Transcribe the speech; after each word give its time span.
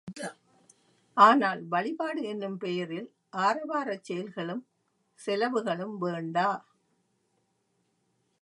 ஆனால், 1.17 1.61
வழிபாடு 1.67 2.23
என்னும் 2.23 2.57
பெயரில், 2.57 3.07
ஆரவாரச் 3.37 4.03
செயல்களும் 4.03 4.63
செலவுகளும் 5.19 5.97
வேண்டா. 5.97 6.49